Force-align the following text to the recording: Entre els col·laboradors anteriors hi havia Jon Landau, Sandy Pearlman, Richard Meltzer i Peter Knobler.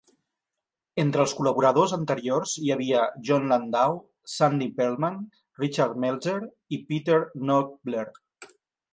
Entre 1.01 1.21
els 1.23 1.33
col·laboradors 1.39 1.91
anteriors 1.97 2.53
hi 2.61 2.71
havia 2.75 3.03
Jon 3.27 3.45
Landau, 3.51 3.99
Sandy 4.35 4.69
Pearlman, 4.79 5.19
Richard 5.63 5.99
Meltzer 6.05 6.35
i 6.77 6.81
Peter 6.89 7.19
Knobler. 7.35 8.07